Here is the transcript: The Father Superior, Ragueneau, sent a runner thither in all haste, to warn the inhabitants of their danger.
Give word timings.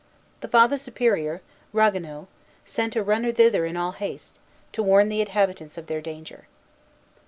The 0.39 0.47
Father 0.47 0.79
Superior, 0.79 1.41
Ragueneau, 1.73 2.27
sent 2.65 2.95
a 2.95 3.03
runner 3.03 3.31
thither 3.31 3.67
in 3.67 3.77
all 3.77 3.91
haste, 3.91 4.39
to 4.71 4.81
warn 4.81 5.09
the 5.09 5.21
inhabitants 5.21 5.77
of 5.77 5.85
their 5.85 6.01
danger. 6.01 6.47